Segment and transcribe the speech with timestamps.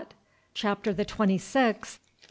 [0.55, 1.99] CHAPTER THE TWENTY SIXTH.